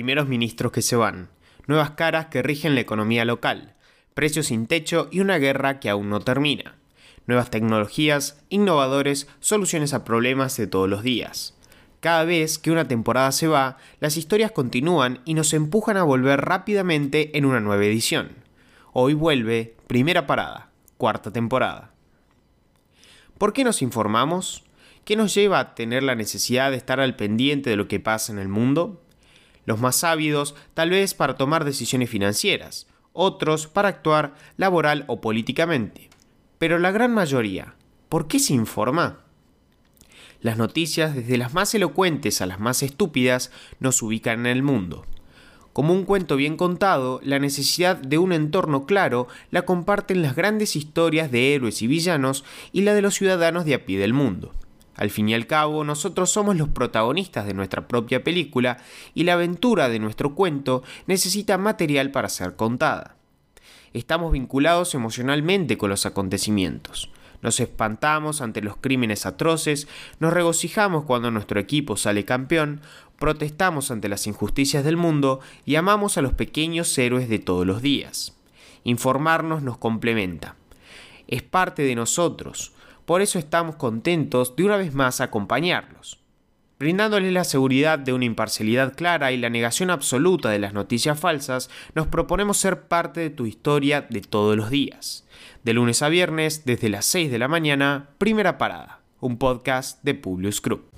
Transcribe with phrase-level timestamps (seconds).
[0.00, 1.28] primeros ministros que se van,
[1.66, 3.74] nuevas caras que rigen la economía local,
[4.14, 6.76] precios sin techo y una guerra que aún no termina.
[7.26, 11.54] Nuevas tecnologías, innovadores, soluciones a problemas de todos los días.
[12.00, 16.40] Cada vez que una temporada se va, las historias continúan y nos empujan a volver
[16.40, 18.30] rápidamente en una nueva edición.
[18.94, 21.92] Hoy vuelve Primera Parada, cuarta temporada.
[23.36, 24.64] ¿Por qué nos informamos?
[25.04, 28.32] ¿Qué nos lleva a tener la necesidad de estar al pendiente de lo que pasa
[28.32, 29.02] en el mundo?
[29.66, 36.10] Los más ávidos tal vez para tomar decisiones financieras, otros para actuar laboral o políticamente.
[36.58, 37.74] Pero la gran mayoría,
[38.08, 39.20] ¿por qué se informa?
[40.40, 45.04] Las noticias, desde las más elocuentes a las más estúpidas, nos ubican en el mundo.
[45.72, 50.74] Como un cuento bien contado, la necesidad de un entorno claro la comparten las grandes
[50.76, 54.52] historias de héroes y villanos y la de los ciudadanos de a pie del mundo.
[55.00, 58.76] Al fin y al cabo, nosotros somos los protagonistas de nuestra propia película
[59.14, 63.16] y la aventura de nuestro cuento necesita material para ser contada.
[63.94, 67.08] Estamos vinculados emocionalmente con los acontecimientos.
[67.40, 72.82] Nos espantamos ante los crímenes atroces, nos regocijamos cuando nuestro equipo sale campeón,
[73.18, 77.80] protestamos ante las injusticias del mundo y amamos a los pequeños héroes de todos los
[77.80, 78.36] días.
[78.84, 80.56] Informarnos nos complementa.
[81.26, 86.20] Es parte de nosotros, por eso estamos contentos de una vez más acompañarlos
[86.80, 91.68] brindándoles la seguridad de una imparcialidad clara y la negación absoluta de las noticias falsas,
[91.94, 95.28] nos proponemos ser parte de tu historia de todos los días.
[95.62, 100.14] De lunes a viernes, desde las 6 de la mañana, primera parada, un podcast de
[100.14, 100.88] Publius Group.